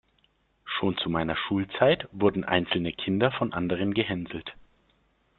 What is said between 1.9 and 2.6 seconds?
wurden